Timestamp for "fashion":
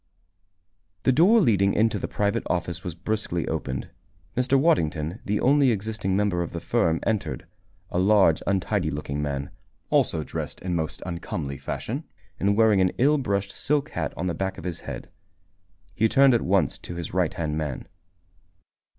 11.59-12.03